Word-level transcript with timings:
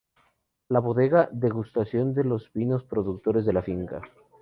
La 0.69 0.79
bodega, 0.79 1.29
degustación 1.31 2.15
de 2.15 2.23
los 2.23 2.51
vinos 2.53 2.83
producidos 2.83 3.47
en 3.47 3.53
la 3.53 3.61
finca. 3.61 4.01